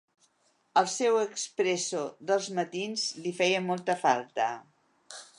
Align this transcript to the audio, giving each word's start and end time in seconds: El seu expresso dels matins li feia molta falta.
El 0.79 0.87
seu 0.93 1.17
expresso 1.23 1.99
dels 2.31 2.47
matins 2.59 3.03
li 3.25 3.33
feia 3.41 3.61
molta 3.67 3.97
falta. 4.05 4.49